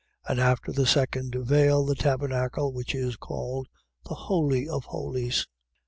[0.25, 0.31] 9:3.
[0.31, 3.67] And after the second veil, the tabernacle which is called
[4.09, 5.45] the Holy of Holies: 9:4.